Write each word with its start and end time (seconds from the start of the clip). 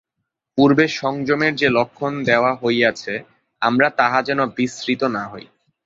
পূর্বে 0.57 0.85
সংযমের 0.93 1.53
যে 1.55 1.67
লক্ষণ 1.69 2.13
দেওয়া 2.23 2.51
হইয়াছে, 2.55 3.13
আমরা 3.61 3.87
তাহা 3.89 4.19
যেন 4.21 4.39
বিস্মৃত 4.57 5.01
না 5.07 5.23
হই। 5.27 5.45